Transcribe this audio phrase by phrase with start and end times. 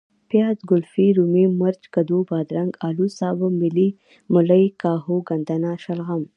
[0.29, 3.47] پیاز ،ګلفي ،رومي ،مرچ ،کدو ،بادرنګ ،الو ،سابه
[4.31, 6.23] ،ملۍ ،کاهو ،ګندنه ،شلغم